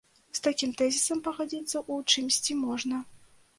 З 0.37 0.39
такім 0.45 0.71
тэзісам 0.79 1.21
пагадзіцца 1.27 1.77
ў 1.93 2.17
чымсьці 2.17 2.59
можна. 2.65 3.07